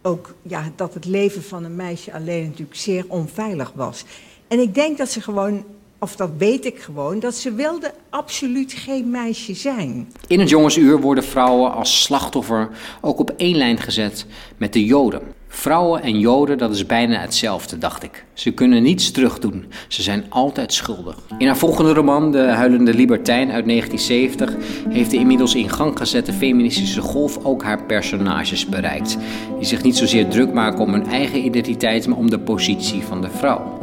ook 0.02 0.34
ja, 0.42 0.72
dat 0.76 0.94
het 0.94 1.04
leven 1.04 1.42
van 1.42 1.64
een 1.64 1.76
meisje 1.76 2.12
alleen 2.12 2.44
natuurlijk 2.44 2.76
zeer 2.76 3.04
onveilig 3.08 3.72
was. 3.74 4.04
En 4.48 4.60
ik 4.60 4.74
denk 4.74 4.98
dat 4.98 5.10
ze 5.10 5.20
gewoon 5.20 5.64
of 5.98 6.16
dat 6.16 6.30
weet 6.36 6.64
ik 6.64 6.78
gewoon, 6.78 7.18
dat 7.18 7.34
ze 7.34 7.52
wilde 7.52 7.92
absoluut 8.10 8.72
geen 8.72 9.10
meisje 9.10 9.54
zijn. 9.54 10.12
In 10.26 10.40
het 10.40 10.48
jongensuur 10.48 11.00
worden 11.00 11.24
vrouwen 11.24 11.72
als 11.72 12.02
slachtoffer 12.02 12.70
ook 13.00 13.18
op 13.18 13.30
één 13.30 13.56
lijn 13.56 13.78
gezet 13.78 14.26
met 14.56 14.72
de 14.72 14.84
Joden. 14.84 15.37
Vrouwen 15.48 16.02
en 16.02 16.18
Joden, 16.18 16.58
dat 16.58 16.74
is 16.74 16.86
bijna 16.86 17.20
hetzelfde, 17.20 17.78
dacht 17.78 18.02
ik. 18.02 18.24
Ze 18.32 18.50
kunnen 18.50 18.82
niets 18.82 19.10
terugdoen. 19.10 19.64
Ze 19.88 20.02
zijn 20.02 20.24
altijd 20.28 20.72
schuldig. 20.72 21.16
In 21.38 21.46
haar 21.46 21.56
volgende 21.56 21.92
roman, 21.92 22.32
De 22.32 22.38
Huilende 22.38 22.94
Libertijn 22.94 23.50
uit 23.52 23.66
1970, 23.66 24.54
heeft 24.88 25.10
de 25.10 25.16
inmiddels 25.16 25.54
in 25.54 25.68
gang 25.68 25.98
gezette 25.98 26.32
feministische 26.32 27.00
golf 27.00 27.44
ook 27.44 27.62
haar 27.62 27.82
personages 27.82 28.66
bereikt. 28.66 29.16
Die 29.56 29.66
zich 29.66 29.82
niet 29.82 29.96
zozeer 29.96 30.28
druk 30.28 30.52
maken 30.52 30.80
om 30.80 30.92
hun 30.92 31.06
eigen 31.06 31.44
identiteit, 31.44 32.06
maar 32.06 32.18
om 32.18 32.30
de 32.30 32.38
positie 32.38 33.02
van 33.02 33.20
de 33.20 33.30
vrouw. 33.30 33.78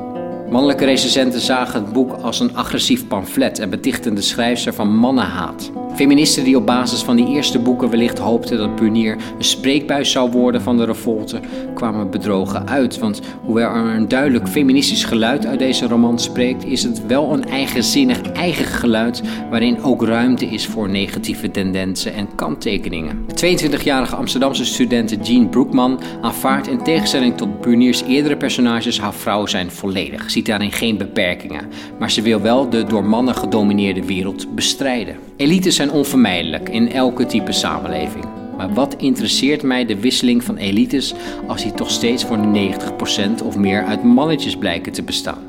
Mannelijke 0.50 0.86
recensenten 0.86 1.42
zagen 1.42 1.84
het 1.84 1.94
boek 1.94 2.12
als 2.12 2.40
een 2.40 2.56
agressief 2.56 3.08
pamflet 3.08 3.60
en 3.60 3.70
betichten 3.70 4.16
de 4.16 4.22
schrijfster 4.22 4.74
van 4.74 4.96
mannenhaat. 4.96 5.72
Feministen 5.96 6.44
die 6.44 6.58
op 6.58 6.66
basis 6.66 7.02
van 7.02 7.16
die 7.16 7.28
eerste 7.28 7.60
boeken 7.60 7.90
wellicht 7.90 8.18
hoopten 8.18 8.58
dat 8.58 8.76
Punier 8.76 9.18
een 9.38 9.44
spreekbuis 9.44 10.12
zou 10.12 10.32
worden 10.32 10.62
van 10.62 10.78
de 10.78 10.86
revolte, 10.86 11.40
kwamen 11.74 12.10
bedrogen 12.10 12.68
uit. 12.68 13.00
Want 13.00 13.22
hoewel 13.44 13.70
er 13.70 13.96
een 13.96 14.08
duidelijk 14.08 14.48
feministisch 14.48 15.04
geluid 15.04 15.46
uit 15.46 15.60
deze 15.60 15.88
roman 15.88 16.20
spreekt, 16.20 16.66
is 16.66 16.84
het 16.84 17.06
wel 17.06 17.34
een 17.34 17.46
eigenzinnig 17.46 18.22
eigen 18.22 18.66
geluid 18.66 19.22
waarin 19.50 19.84
ook 19.84 20.04
ruimte 20.04 20.46
is 20.46 20.66
voor 20.66 20.90
negatieve 20.90 21.52
tendensen 21.52 22.14
en 22.14 22.36
kanttekeningen. 22.36 23.26
De 23.28 23.58
22-jarige 23.58 24.16
Amsterdamse 24.16 24.66
studente 24.66 25.18
Jean 25.18 25.50
Broekman 25.50 26.00
aanvaardt 26.22 26.68
in 26.68 26.84
tegenstelling 26.84 27.38
tot 27.38 27.62
Puniers 27.62 28.04
eerdere 28.04 28.38
personages 28.38 29.00
haar 29.00 29.14
vrouw 29.14 29.46
zijn 29.46 29.72
volledig, 29.72 30.32
ziet 30.32 30.46
daarin 30.46 30.72
geen 30.72 30.98
beperkingen, 30.98 31.70
maar 32.00 32.12
ze 32.12 32.22
wil 32.22 32.42
wel 32.42 32.70
de 32.70 32.84
door 32.84 33.06
mannen 33.06 33.36
gedomineerde 33.36 34.06
wereld 34.06 34.56
bestrijden. 34.56 35.16
Elites 35.38 35.76
zijn 35.76 35.92
onvermijdelijk 35.92 36.70
in 36.70 36.92
elke 36.92 37.26
type 37.26 37.52
samenleving. 37.52 38.26
Maar 38.58 38.74
wat 38.74 38.96
interesseert 38.96 39.64
mij 39.64 39.86
de 39.86 40.00
wisseling 40.00 40.44
van 40.44 40.58
elites 40.58 41.14
als 41.48 41.64
die 41.64 41.72
toch 41.72 41.90
steeds 41.90 42.26
voor 42.26 42.38
90% 42.38 43.44
of 43.44 43.58
meer 43.58 43.84
uit 43.84 44.04
mannetjes 44.04 44.58
blijken 44.58 44.92
te 44.92 45.04
bestaan? 45.04 45.44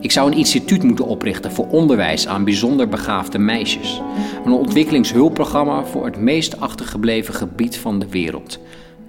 Ik 0.00 0.10
zou 0.10 0.30
een 0.30 0.38
instituut 0.38 0.82
moeten 0.82 1.06
oprichten 1.06 1.52
voor 1.52 1.66
onderwijs 1.68 2.26
aan 2.26 2.44
bijzonder 2.44 2.88
begaafde 2.88 3.38
meisjes. 3.38 4.00
Een 4.44 4.52
ontwikkelingshulpprogramma 4.52 5.84
voor 5.84 6.04
het 6.04 6.16
meest 6.16 6.60
achtergebleven 6.60 7.34
gebied 7.34 7.76
van 7.76 7.98
de 7.98 8.08
wereld: 8.08 8.58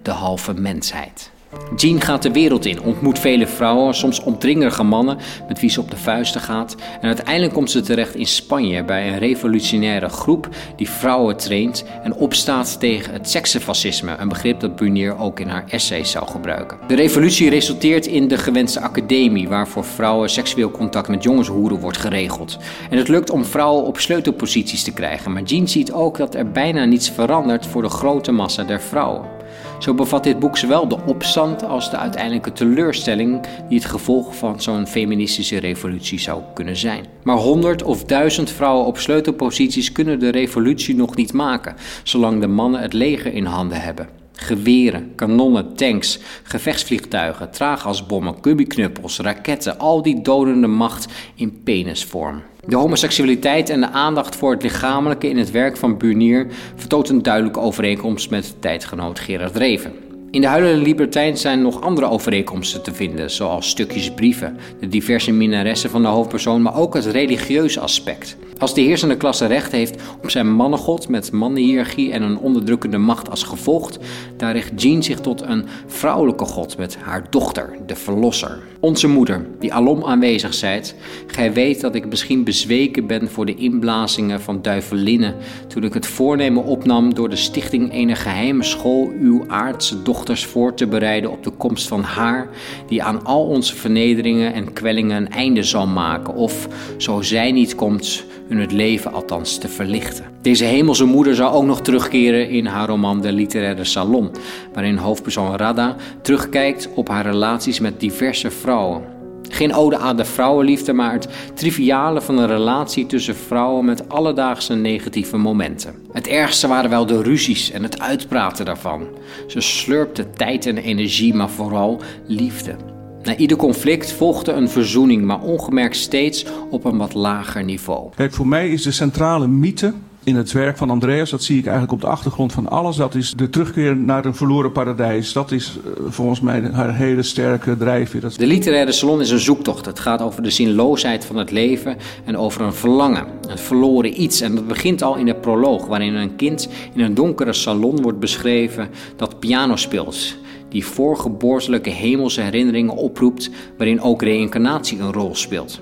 de 0.02 0.12
halve 0.12 0.54
mensheid. 0.54 1.32
Jean 1.76 2.02
gaat 2.02 2.22
de 2.22 2.32
wereld 2.32 2.66
in, 2.66 2.82
ontmoet 2.82 3.20
vele 3.20 3.48
vrouwen, 3.48 3.96
soms 3.96 4.24
opdringerige 4.24 4.84
mannen 4.84 5.18
met 5.48 5.60
wie 5.60 5.70
ze 5.70 5.80
op 5.80 5.92
de 5.92 5.98
vuisten 5.98 6.42
gaat. 6.42 6.76
En 7.02 7.08
uiteindelijk 7.08 7.54
komt 7.54 7.72
ze 7.72 7.82
terecht 7.82 8.16
in 8.16 8.26
Spanje 8.26 8.84
bij 8.84 9.08
een 9.08 9.18
revolutionaire 9.18 10.10
groep 10.10 10.50
die 10.76 10.90
vrouwen 10.90 11.38
traint 11.38 11.86
en 12.04 12.14
opstaat 12.14 12.80
tegen 12.80 13.14
het 13.14 13.30
seksenfascisme, 13.30 14.16
een 14.18 14.30
begrip 14.30 14.60
dat 14.60 14.76
Brunier 14.76 15.18
ook 15.18 15.40
in 15.40 15.48
haar 15.48 15.64
essays 15.68 16.12
zou 16.12 16.28
gebruiken. 16.28 16.78
De 16.88 16.96
revolutie 16.96 17.50
resulteert 17.50 18.06
in 18.06 18.28
de 18.28 18.38
gewenste 18.38 18.80
academie, 18.80 19.48
waar 19.48 19.68
voor 19.68 19.86
vrouwen 19.86 20.30
seksueel 20.30 20.72
contact 20.72 21.08
met 21.08 21.24
jongenshoeren 21.24 21.80
wordt 21.80 21.98
geregeld. 21.98 22.58
En 22.90 22.98
het 22.98 23.08
lukt 23.08 23.30
om 23.30 23.46
vrouwen 23.46 23.84
op 23.84 24.00
sleutelposities 24.00 24.84
te 24.84 24.94
krijgen, 24.94 25.34
maar 25.34 25.44
Jean 25.44 25.68
ziet 25.68 25.92
ook 25.92 26.18
dat 26.18 26.36
er 26.36 26.52
bijna 26.52 26.86
niets 26.86 27.10
verandert 27.10 27.66
voor 27.66 27.82
de 27.82 27.90
grote 27.90 28.32
massa 28.32 28.64
der 28.64 28.82
vrouwen. 28.82 29.35
Zo 29.80 29.94
bevat 29.94 30.24
dit 30.24 30.40
boek 30.40 30.58
zowel 30.58 30.88
de 30.88 30.98
opstand 31.06 31.64
als 31.64 31.90
de 31.90 31.98
uiteindelijke 31.98 32.52
teleurstelling 32.52 33.42
die 33.70 33.78
het 33.78 33.88
gevolg 33.88 34.36
van 34.36 34.62
zo'n 34.62 34.88
feministische 34.88 35.60
revolutie 35.60 36.20
zou 36.20 36.42
kunnen 36.54 36.76
zijn. 36.76 37.06
Maar 37.24 37.38
honderd 37.38 37.84
of 37.84 38.04
duizend 38.04 38.50
vrouwen 38.50 38.86
op 38.86 38.98
sleutelposities 38.98 39.92
kunnen 39.92 40.20
de 40.20 40.30
revolutie 40.30 40.96
nog 40.96 41.16
niet 41.16 41.34
maken, 41.34 41.76
zolang 42.04 42.42
de 42.42 42.48
mannen 42.48 42.82
het 42.82 42.94
leger 42.94 43.34
in 43.34 43.46
handen 43.46 43.82
hebben. 43.82 44.10
Geweren, 44.34 45.12
kanonnen, 45.16 45.76
tanks, 45.76 46.20
gevechtsvliegtuigen, 46.44 47.52
traaggasbommen, 47.52 48.40
kubiknuppels, 48.40 49.20
raketten, 49.20 49.80
al 49.80 50.02
die 50.02 50.22
dodende 50.22 50.68
macht 50.68 51.08
in 51.36 51.62
penisvorm. 51.64 52.42
De 52.68 52.76
homoseksualiteit 52.76 53.70
en 53.70 53.82
de 53.82 53.90
aandacht 53.90 54.36
voor 54.36 54.52
het 54.52 54.64
lichamelijke 54.64 55.30
in 55.30 55.38
het 55.38 55.52
werk 55.52 55.78
van 55.78 55.98
Burnier 55.98 56.48
vertoont 56.76 57.10
een 57.10 57.22
duidelijke 57.22 57.60
overeenkomst 57.60 58.30
met 58.30 58.56
tijdgenoot 58.60 59.20
Gerard 59.20 59.56
Reven. 59.56 60.05
In 60.36 60.42
de 60.42 60.48
huilende 60.48 60.82
libertijn 60.82 61.38
zijn 61.38 61.62
nog 61.62 61.82
andere 61.82 62.10
overeenkomsten 62.10 62.82
te 62.82 62.94
vinden, 62.94 63.32
zoals 63.32 63.70
stukjes 63.70 64.12
brieven, 64.12 64.58
de 64.80 64.88
diverse 64.88 65.32
minaressen 65.32 65.90
van 65.90 66.02
de 66.02 66.08
hoofdpersoon, 66.08 66.62
maar 66.62 66.76
ook 66.76 66.94
het 66.94 67.06
religieuze 67.06 67.80
aspect. 67.80 68.38
Als 68.58 68.74
de 68.74 68.82
heersende 68.82 69.18
klasse 69.18 69.46
recht 69.46 69.72
heeft 69.72 70.02
op 70.24 70.30
zijn 70.30 70.52
mannengod 70.52 71.08
met 71.08 71.32
mannenhiërarchie 71.32 72.12
en 72.12 72.22
een 72.22 72.38
onderdrukkende 72.38 72.98
macht 72.98 73.30
als 73.30 73.44
gevolg, 73.44 73.92
daar 74.38 74.52
richt 74.52 74.82
Jean 74.82 75.04
zich 75.04 75.20
tot 75.20 75.42
een 75.42 75.66
vrouwelijke 75.88 76.46
god 76.46 76.78
met 76.78 76.98
haar 76.98 77.28
dochter, 77.30 77.78
de 77.86 77.96
verlosser. 77.96 78.60
Onze 78.80 79.08
moeder, 79.08 79.46
die 79.60 79.74
alom 79.74 80.04
aanwezig 80.04 80.54
zijt, 80.54 80.96
gij 81.28 81.54
weet 81.54 81.82
dat 81.82 81.96
ik 81.96 82.06
misschien 82.06 82.44
bezweken 82.44 83.08
ben 83.08 83.30
voor 83.30 83.46
de 83.46 83.56
inblazingen 83.56 84.42
van 84.42 84.62
duivelinnen 84.62 85.36
toen 85.68 85.84
ik 85.84 85.94
het 85.94 86.08
voornemen 86.08 86.64
opnam 86.64 87.14
door 87.14 87.30
de 87.30 87.36
stichting 87.36 87.94
ene 87.94 88.16
geheime 88.16 88.64
school 88.64 89.12
uw 89.20 89.44
aardse 89.48 90.02
voor 90.34 90.74
te 90.74 90.88
bereiden 90.88 91.32
op 91.32 91.44
de 91.44 91.50
komst 91.50 91.88
van 91.88 92.04
haar, 92.04 92.50
die 92.88 93.04
aan 93.04 93.26
al 93.26 93.46
onze 93.46 93.76
vernederingen 93.76 94.54
en 94.54 94.74
kwellingen 94.74 95.18
een 95.18 95.32
einde 95.32 95.64
zal 95.64 95.88
maken, 95.88 96.34
of, 96.34 96.68
zo 96.98 97.22
zij 97.22 97.52
niet 97.52 97.76
komt, 97.76 98.24
hun 98.48 98.60
het 98.60 98.72
leven 98.72 99.14
althans 99.14 99.58
te 99.58 99.68
verlichten. 99.68 100.26
Deze 100.42 100.66
hemelse 100.66 101.06
moeder 101.06 101.36
zou 101.36 101.54
ook 101.54 101.66
nog 101.66 101.82
terugkeren 101.82 102.50
in 102.50 102.66
haar 102.66 102.88
roman 102.88 103.22
De 103.22 103.32
Literaire 103.32 103.84
Salon, 103.84 104.32
waarin 104.74 104.98
hoofdpersoon 104.98 105.56
Radha 105.56 105.96
terugkijkt 106.22 106.90
op 106.96 107.10
haar 107.10 107.26
relaties 107.26 107.80
met 107.80 108.00
diverse 108.00 108.52
vrouwen. 108.52 109.15
Geen 109.50 109.74
ode 109.74 109.98
aan 109.98 110.18
de 110.18 110.26
vrouwenliefde, 110.26 110.94
maar 110.94 111.14
het 111.14 111.28
triviale 111.54 112.22
van 112.22 112.38
een 112.38 112.48
relatie 112.48 113.06
tussen 113.06 113.36
vrouwen 113.36 113.86
met 113.86 114.10
alledaagse 114.10 114.74
negatieve 114.74 115.38
momenten. 115.38 115.96
Het 116.12 116.28
ergste 116.28 116.68
waren 116.68 116.90
wel 116.90 117.06
de 117.06 117.22
ruzies 117.22 117.72
en 117.72 117.84
het 117.84 118.00
uitpraten 118.00 118.66
daarvan. 118.66 119.08
Ze 119.48 119.62
slurpte 119.62 120.30
tijd 120.30 120.66
en 120.66 120.78
energie, 120.78 121.34
maar 121.34 121.50
vooral 121.50 122.02
liefde. 122.28 122.76
Na 123.24 123.36
ieder 123.36 123.58
conflict 123.58 124.12
volgde 124.12 124.52
een 124.52 124.70
verzoening, 124.70 125.24
maar 125.24 125.42
ongemerkt 125.42 125.96
steeds 125.96 126.46
op 126.70 126.86
een 126.86 126.98
wat 126.98 127.14
lager 127.14 127.64
niveau. 127.64 128.10
Kijk, 128.16 128.34
voor 128.34 128.48
mij 128.48 128.70
is 128.70 128.82
de 128.82 128.92
centrale 128.92 129.48
mythe 129.48 129.94
in 130.26 130.36
het 130.36 130.52
werk 130.52 130.78
van 130.78 130.90
Andreas, 130.90 131.30
dat 131.30 131.44
zie 131.44 131.58
ik 131.58 131.64
eigenlijk 131.64 131.94
op 131.94 132.02
de 132.02 132.08
achtergrond 132.08 132.54
van 132.54 132.70
alles. 132.70 132.96
Dat 132.96 133.16
is 133.16 133.32
de 133.32 133.50
terugkeer 133.50 133.96
naar 133.98 134.26
een 134.26 134.36
verloren 134.36 134.72
paradijs. 134.72 135.34
Dat 135.34 135.52
is 135.52 135.78
uh, 135.86 135.92
volgens 136.08 136.40
mij 136.42 136.70
haar 136.72 136.96
hele 136.96 137.24
sterke 137.24 137.78
drijfveer. 137.78 138.38
De 138.38 138.48
literaire 138.48 138.92
salon 138.92 139.22
is 139.22 139.30
een 139.30 139.40
zoektocht. 139.40 139.86
Het 139.86 140.00
gaat 140.00 140.22
over 140.22 140.44
de 140.44 140.50
zinloosheid 140.50 141.26
van 141.26 141.36
het 141.36 141.52
leven 141.52 141.98
en 142.26 142.38
over 142.38 142.62
een 142.62 142.74
verlangen, 142.74 143.28
een 143.48 143.58
verloren 143.58 144.22
iets. 144.22 144.42
En 144.42 144.56
dat 144.56 144.68
begint 144.68 145.02
al 145.02 145.16
in 145.16 145.26
de 145.26 145.36
proloog, 145.36 145.86
waarin 145.86 146.14
een 146.14 146.36
kind 146.36 146.70
in 146.94 147.02
een 147.02 147.14
donkere 147.14 147.54
salon 147.54 148.02
wordt 148.02 148.20
beschreven 148.20 148.90
dat 149.16 149.40
piano 149.40 149.76
speelt 149.76 150.38
die 150.70 150.86
voorgeboortelijke 150.86 151.90
hemelse 151.90 152.42
herinneringen 152.42 152.96
oproept, 152.96 153.50
waarin 153.78 154.02
ook 154.02 154.22
reïncarnatie 154.22 155.00
een 155.00 155.14
rol 155.14 155.36
speelt. 155.36 155.82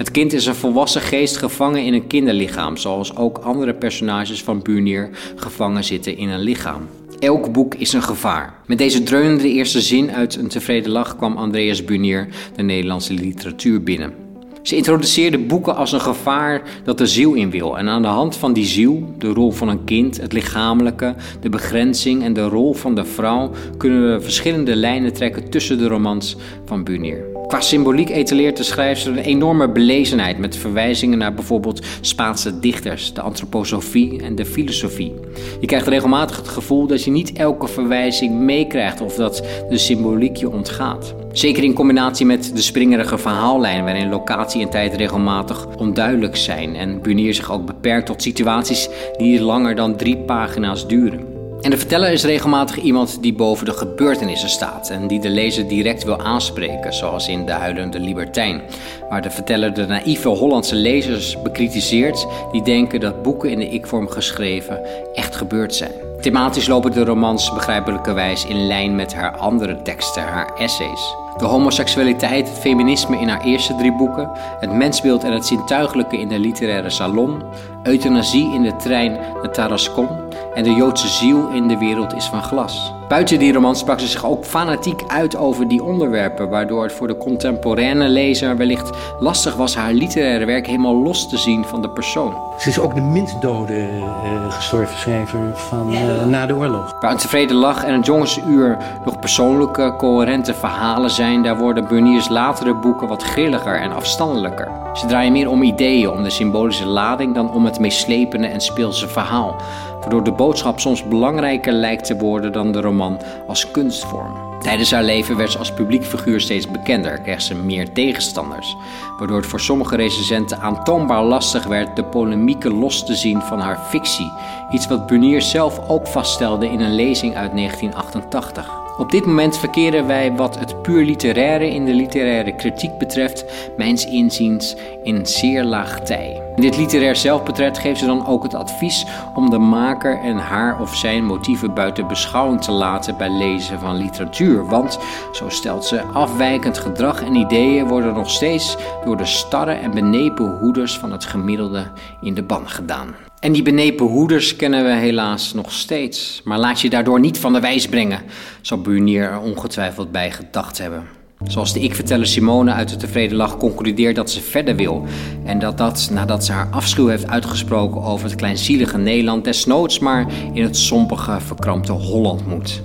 Het 0.00 0.10
kind 0.10 0.32
is 0.32 0.46
een 0.46 0.54
volwassen 0.54 1.00
geest 1.00 1.36
gevangen 1.36 1.84
in 1.84 1.94
een 1.94 2.06
kinderlichaam, 2.06 2.76
zoals 2.76 3.16
ook 3.16 3.38
andere 3.38 3.74
personages 3.74 4.42
van 4.42 4.62
Burnier 4.62 5.10
gevangen 5.36 5.84
zitten 5.84 6.16
in 6.16 6.28
een 6.28 6.40
lichaam. 6.40 6.88
Elk 7.18 7.52
boek 7.52 7.74
is 7.74 7.92
een 7.92 8.02
gevaar. 8.02 8.54
Met 8.66 8.78
deze 8.78 9.02
dreunende 9.02 9.48
eerste 9.48 9.80
zin 9.80 10.10
uit 10.10 10.36
Een 10.36 10.48
tevreden 10.48 10.90
lach 10.90 11.16
kwam 11.16 11.36
Andreas 11.36 11.84
Burnier 11.84 12.28
de 12.56 12.62
Nederlandse 12.62 13.14
literatuur 13.14 13.82
binnen. 13.82 14.14
Ze 14.62 14.76
introduceerde 14.76 15.38
boeken 15.38 15.76
als 15.76 15.92
een 15.92 16.00
gevaar 16.00 16.62
dat 16.84 16.98
de 16.98 17.06
ziel 17.06 17.34
in 17.34 17.50
wil. 17.50 17.78
En 17.78 17.88
aan 17.88 18.02
de 18.02 18.08
hand 18.08 18.36
van 18.36 18.52
die 18.52 18.66
ziel, 18.66 19.14
de 19.18 19.28
rol 19.28 19.50
van 19.50 19.68
een 19.68 19.84
kind, 19.84 20.20
het 20.20 20.32
lichamelijke, 20.32 21.14
de 21.40 21.48
begrenzing 21.48 22.22
en 22.22 22.32
de 22.32 22.48
rol 22.48 22.74
van 22.74 22.94
de 22.94 23.04
vrouw, 23.04 23.50
kunnen 23.76 24.12
we 24.12 24.20
verschillende 24.20 24.76
lijnen 24.76 25.12
trekken 25.12 25.50
tussen 25.50 25.78
de 25.78 25.86
romans 25.86 26.36
van 26.64 26.84
Bunier. 26.84 27.29
Qua 27.50 27.60
symboliek 27.60 28.10
etaleert 28.10 28.56
de 28.56 28.62
schrijfster 28.62 29.12
een 29.12 29.24
enorme 29.24 29.68
belezenheid 29.68 30.38
met 30.38 30.56
verwijzingen 30.56 31.18
naar 31.18 31.34
bijvoorbeeld 31.34 31.86
Spaanse 32.00 32.60
dichters, 32.60 33.14
de 33.14 33.20
antroposofie 33.20 34.22
en 34.22 34.34
de 34.34 34.44
filosofie. 34.44 35.14
Je 35.60 35.66
krijgt 35.66 35.86
regelmatig 35.86 36.36
het 36.36 36.48
gevoel 36.48 36.86
dat 36.86 37.04
je 37.04 37.10
niet 37.10 37.32
elke 37.32 37.68
verwijzing 37.68 38.34
meekrijgt 38.34 39.00
of 39.00 39.14
dat 39.14 39.44
de 39.68 39.78
symboliek 39.78 40.36
je 40.36 40.50
ontgaat. 40.50 41.14
Zeker 41.32 41.64
in 41.64 41.74
combinatie 41.74 42.26
met 42.26 42.50
de 42.54 42.62
springerige 42.62 43.18
verhaallijn, 43.18 43.84
waarin 43.84 44.08
locatie 44.08 44.62
en 44.62 44.70
tijd 44.70 44.94
regelmatig 44.94 45.66
onduidelijk 45.76 46.36
zijn 46.36 46.76
en 46.76 47.02
Bunier 47.02 47.34
zich 47.34 47.52
ook 47.52 47.66
beperkt 47.66 48.06
tot 48.06 48.22
situaties 48.22 48.88
die 49.16 49.40
langer 49.42 49.74
dan 49.74 49.96
drie 49.96 50.16
pagina's 50.16 50.86
duren. 50.86 51.29
En 51.60 51.70
de 51.70 51.76
verteller 51.76 52.12
is 52.12 52.24
regelmatig 52.24 52.76
iemand 52.76 53.22
die 53.22 53.34
boven 53.34 53.64
de 53.64 53.72
gebeurtenissen 53.72 54.48
staat 54.48 54.90
en 54.90 55.06
die 55.06 55.20
de 55.20 55.28
lezer 55.28 55.68
direct 55.68 56.04
wil 56.04 56.20
aanspreken, 56.20 56.94
zoals 56.94 57.28
in 57.28 57.46
De 57.46 57.52
Huilende 57.52 58.00
Libertijn, 58.00 58.62
waar 59.08 59.22
de 59.22 59.30
verteller 59.30 59.74
de 59.74 59.86
naïeve 59.86 60.28
Hollandse 60.28 60.74
lezers 60.74 61.42
bekritiseert 61.42 62.26
die 62.52 62.62
denken 62.62 63.00
dat 63.00 63.22
boeken 63.22 63.50
in 63.50 63.58
de 63.58 63.68
ik-vorm 63.68 64.08
geschreven 64.08 64.80
echt 65.14 65.36
gebeurd 65.36 65.74
zijn. 65.74 65.92
Thematisch 66.20 66.66
lopen 66.66 66.92
de 66.92 67.04
romans 67.04 67.52
begrijpelijkerwijs 67.52 68.46
in 68.46 68.66
lijn 68.66 68.96
met 68.96 69.14
haar 69.14 69.36
andere 69.36 69.82
teksten, 69.82 70.22
haar 70.22 70.54
essays. 70.58 71.14
De 71.36 71.44
homoseksualiteit, 71.44 72.48
het 72.48 72.58
feminisme 72.58 73.18
in 73.18 73.28
haar 73.28 73.44
eerste 73.44 73.74
drie 73.74 73.92
boeken, 73.92 74.30
het 74.60 74.72
mensbeeld 74.72 75.24
en 75.24 75.32
het 75.32 75.46
zintuigelijke 75.46 76.18
in 76.18 76.28
de 76.28 76.38
literaire 76.38 76.90
salon, 76.90 77.42
euthanasie 77.82 78.54
in 78.54 78.62
de 78.62 78.76
trein 78.76 79.12
naar 79.12 79.52
Tarascon 79.52 80.08
en 80.54 80.64
de 80.64 80.74
Joodse 80.74 81.08
ziel 81.08 81.48
in 81.48 81.68
de 81.68 81.78
wereld 81.78 82.14
is 82.14 82.24
van 82.24 82.42
glas. 82.42 82.92
Buiten 83.08 83.38
die 83.38 83.52
romans 83.52 83.78
sprak 83.78 84.00
ze 84.00 84.06
zich 84.06 84.26
ook 84.26 84.44
fanatiek 84.44 85.02
uit 85.06 85.36
over 85.36 85.68
die 85.68 85.84
onderwerpen, 85.84 86.48
waardoor 86.48 86.82
het 86.82 86.92
voor 86.92 87.06
de 87.06 87.16
contemporaine 87.16 88.08
lezer 88.08 88.56
wellicht 88.56 88.90
lastig 89.18 89.54
was 89.56 89.74
haar 89.74 89.92
literaire 89.92 90.44
werk 90.44 90.66
helemaal 90.66 91.02
los 91.02 91.28
te 91.28 91.36
zien 91.36 91.64
van 91.64 91.82
de 91.82 91.90
persoon. 91.90 92.34
Ze 92.58 92.68
is 92.68 92.78
ook 92.78 92.94
de 92.94 93.00
minst 93.00 93.40
dode 93.40 93.72
uh, 93.72 94.52
gestorven 94.52 94.98
schrijver 94.98 95.52
van 95.54 95.92
uh, 95.92 96.26
na 96.26 96.46
de 96.46 96.54
oorlog. 96.54 96.96
Waar 97.00 97.10
een 97.10 97.16
tevreden 97.16 97.56
lach 97.56 97.84
en 97.84 97.94
een 97.94 98.00
jongensuur 98.00 98.76
nog 99.04 99.18
persoonlijke, 99.18 99.94
coherente 99.96 100.54
verhalen 100.54 101.10
daar 101.20 101.58
worden 101.58 101.88
Berniers 101.88 102.28
latere 102.28 102.74
boeken 102.74 103.08
wat 103.08 103.22
grilliger 103.22 103.80
en 103.80 103.92
afstandelijker. 103.92 104.68
Ze 104.92 105.06
draaien 105.06 105.32
meer 105.32 105.48
om 105.48 105.62
ideeën, 105.62 106.10
om 106.10 106.22
de 106.22 106.30
symbolische 106.30 106.86
lading 106.86 107.34
dan 107.34 107.52
om 107.52 107.64
het 107.64 107.78
meeslepende 107.78 108.46
en 108.46 108.60
speelse 108.60 109.08
verhaal 109.08 109.56
waardoor 110.00 110.24
de 110.24 110.32
boodschap 110.32 110.80
soms 110.80 111.04
belangrijker 111.04 111.72
lijkt 111.72 112.04
te 112.04 112.16
worden 112.16 112.52
dan 112.52 112.72
de 112.72 112.80
roman 112.80 113.20
als 113.46 113.70
kunstvorm. 113.70 114.48
Tijdens 114.60 114.90
haar 114.90 115.02
leven 115.02 115.36
werd 115.36 115.50
ze 115.50 115.58
als 115.58 115.72
publiekfiguur 115.72 116.40
steeds 116.40 116.70
bekender, 116.70 117.20
kreeg 117.20 117.42
ze 117.42 117.54
meer 117.54 117.92
tegenstanders, 117.92 118.76
waardoor 119.18 119.36
het 119.36 119.46
voor 119.46 119.60
sommige 119.60 119.96
recensenten 119.96 120.60
aantoonbaar 120.60 121.24
lastig 121.24 121.64
werd 121.64 121.96
de 121.96 122.04
polemieken 122.04 122.78
los 122.78 123.04
te 123.04 123.14
zien 123.14 123.40
van 123.40 123.60
haar 123.60 123.78
fictie, 123.78 124.32
iets 124.70 124.86
wat 124.86 125.06
Bunier 125.06 125.42
zelf 125.42 125.88
ook 125.88 126.06
vaststelde 126.06 126.70
in 126.70 126.80
een 126.80 126.94
lezing 126.94 127.36
uit 127.36 127.52
1988. 127.56 128.79
Op 129.00 129.10
dit 129.10 129.26
moment 129.26 129.58
verkeren 129.58 130.06
wij 130.06 130.32
wat 130.32 130.58
het 130.58 130.82
puur 130.82 131.04
literaire 131.04 131.70
in 131.70 131.84
de 131.84 131.94
literaire 131.94 132.54
kritiek 132.56 132.98
betreft, 132.98 133.44
mijns 133.76 134.04
inziens, 134.04 134.76
in 135.02 135.26
zeer 135.26 135.64
laag 135.64 136.00
tij. 136.00 136.42
Dit 136.56 136.76
literair 136.76 137.16
zelfportret 137.16 137.78
geeft 137.78 137.98
ze 137.98 138.06
dan 138.06 138.26
ook 138.26 138.42
het 138.42 138.54
advies 138.54 139.06
om 139.34 139.50
de 139.50 139.58
maker 139.58 140.20
en 140.20 140.36
haar 140.36 140.80
of 140.80 140.96
zijn 140.96 141.24
motieven 141.24 141.74
buiten 141.74 142.08
beschouwing 142.08 142.62
te 142.62 142.72
laten 142.72 143.16
bij 143.16 143.30
lezen 143.30 143.78
van 143.78 143.96
literatuur. 143.96 144.66
Want, 144.66 144.98
zo 145.32 145.48
stelt 145.48 145.84
ze, 145.84 146.02
afwijkend 146.02 146.78
gedrag 146.78 147.22
en 147.22 147.34
ideeën 147.34 147.86
worden 147.86 148.14
nog 148.14 148.30
steeds 148.30 148.76
door 149.04 149.16
de 149.16 149.26
starre 149.26 149.72
en 149.72 149.90
benepen 149.90 150.58
hoeders 150.58 150.98
van 150.98 151.12
het 151.12 151.24
gemiddelde 151.24 151.86
in 152.20 152.34
de 152.34 152.42
ban 152.42 152.68
gedaan. 152.68 153.14
En 153.40 153.52
die 153.52 153.62
benepen 153.62 154.06
hoeders 154.06 154.56
kennen 154.56 154.84
we 154.84 154.90
helaas 154.90 155.52
nog 155.52 155.72
steeds. 155.72 156.40
Maar 156.44 156.58
laat 156.58 156.80
je 156.80 156.90
daardoor 156.90 157.20
niet 157.20 157.38
van 157.38 157.52
de 157.52 157.60
wijs 157.60 157.88
brengen, 157.88 158.22
zal 158.60 158.80
Burnier 158.80 159.22
er 159.22 159.40
ongetwijfeld 159.40 160.12
bij 160.12 160.30
gedacht 160.30 160.78
hebben. 160.78 161.06
Zoals 161.44 161.72
de 161.72 161.80
ik-verteller 161.80 162.26
Simone 162.26 162.72
uit 162.72 162.88
de 162.88 162.96
tevreden 162.96 163.36
lach 163.36 163.56
concludeert 163.56 164.16
dat 164.16 164.30
ze 164.30 164.40
verder 164.40 164.76
wil. 164.76 165.04
En 165.44 165.58
dat 165.58 165.78
dat, 165.78 166.08
nadat 166.12 166.44
ze 166.44 166.52
haar 166.52 166.68
afschuw 166.70 167.06
heeft 167.06 167.28
uitgesproken 167.28 168.02
over 168.02 168.26
het 168.26 168.34
kleinzielige 168.34 168.98
Nederland, 168.98 169.44
desnoods 169.44 169.98
maar 169.98 170.26
in 170.52 170.62
het 170.62 170.76
sompige, 170.76 171.40
verkrampte 171.40 171.92
Holland 171.92 172.46
moet. 172.46 172.82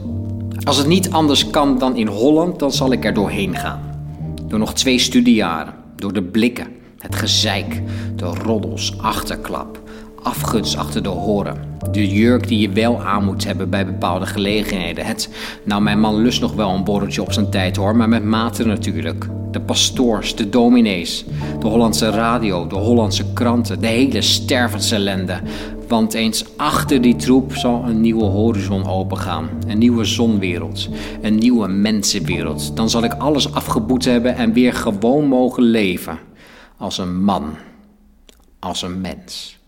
Als 0.64 0.78
het 0.78 0.88
niet 0.88 1.12
anders 1.12 1.50
kan 1.50 1.78
dan 1.78 1.96
in 1.96 2.08
Holland, 2.08 2.60
dan 2.60 2.72
zal 2.72 2.92
ik 2.92 3.06
er 3.06 3.14
doorheen 3.14 3.58
gaan. 3.58 3.82
Door 4.48 4.60
nog 4.60 4.74
twee 4.74 5.00
studiejaren, 5.00 5.74
door 5.96 6.14
de 6.14 6.24
blikken, 6.24 6.68
het 7.00 7.16
gezeik, 7.16 7.82
de 8.16 8.26
roddels, 8.26 8.98
achterklap 8.98 9.84
afgunst 10.26 10.78
achter 10.78 11.04
de 11.04 11.10
horen. 11.10 11.58
De 11.92 12.08
jurk 12.08 12.48
die 12.48 12.60
je 12.60 12.70
wel 12.70 13.02
aan 13.02 13.26
moet 13.26 13.44
hebben 13.44 13.70
bij 13.70 13.86
bepaalde 13.86 14.26
gelegenheden. 14.26 15.06
Het, 15.06 15.30
nou 15.64 15.82
mijn 15.82 16.00
man 16.00 16.16
lust 16.16 16.42
nog 16.42 16.54
wel 16.54 16.70
een 16.70 16.84
borreltje 16.84 17.22
op 17.22 17.32
zijn 17.32 17.50
tijd 17.50 17.76
hoor, 17.76 17.96
maar 17.96 18.10
met 18.10 18.24
mate 18.24 18.66
natuurlijk. 18.66 19.28
De 19.52 19.62
pastoors, 19.62 20.36
de 20.36 20.50
dominees, 20.50 21.26
de 21.60 21.68
Hollandse 21.68 22.10
radio, 22.10 22.68
de 22.68 22.76
Hollandse 22.76 23.34
kranten, 23.34 23.80
de 23.80 23.88
hele 23.88 24.22
stervensellende. 24.22 25.40
Want 25.88 26.14
eens 26.14 26.46
achter 26.58 27.02
die 27.02 27.16
troep 27.16 27.56
zal 27.56 27.84
een 27.84 28.02
nieuwe 28.02 28.24
horizon 28.24 28.88
opengaan. 28.88 29.50
Een 29.68 29.78
nieuwe 29.78 30.06
zonwereld. 30.06 30.90
Een 31.22 31.36
nieuwe 31.36 31.68
mensenwereld. 31.68 32.76
Dan 32.76 32.90
zal 32.90 33.04
ik 33.04 33.14
alles 33.14 33.54
afgeboet 33.54 34.06
hebben 34.06 34.36
en 34.36 34.54
weer 34.54 34.74
gewoon 34.74 35.28
mogen 35.28 35.64
leven. 35.64 36.20
Als 36.78 36.98
een 36.98 37.24
man. 37.24 37.56
Als 38.60 38.82
een 38.82 39.02
mens. 39.02 39.60